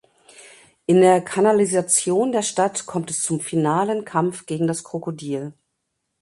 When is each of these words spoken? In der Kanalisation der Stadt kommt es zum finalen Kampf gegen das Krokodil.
In 0.87 0.99
der 1.01 1.21
Kanalisation 1.21 2.31
der 2.31 2.41
Stadt 2.41 2.87
kommt 2.87 3.11
es 3.11 3.21
zum 3.21 3.39
finalen 3.39 4.03
Kampf 4.03 4.47
gegen 4.47 4.65
das 4.65 4.83
Krokodil. 4.83 5.53